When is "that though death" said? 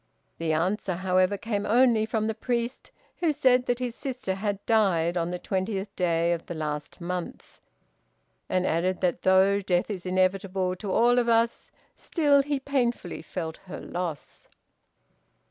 9.01-9.91